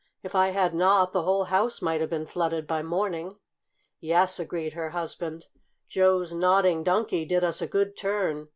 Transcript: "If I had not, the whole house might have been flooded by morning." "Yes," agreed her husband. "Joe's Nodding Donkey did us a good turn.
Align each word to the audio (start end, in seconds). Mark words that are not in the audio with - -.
"If 0.23 0.33
I 0.33 0.47
had 0.49 0.73
not, 0.73 1.13
the 1.13 1.21
whole 1.21 1.43
house 1.43 1.79
might 1.79 2.01
have 2.01 2.09
been 2.09 2.25
flooded 2.25 2.65
by 2.65 2.81
morning." 2.81 3.37
"Yes," 3.99 4.39
agreed 4.39 4.73
her 4.73 4.89
husband. 4.89 5.45
"Joe's 5.87 6.33
Nodding 6.33 6.83
Donkey 6.83 7.23
did 7.23 7.43
us 7.43 7.61
a 7.61 7.67
good 7.67 7.95
turn. 7.95 8.49